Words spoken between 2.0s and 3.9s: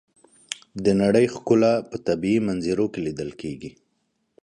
طبیعي منظرو کې لیدل کېږي.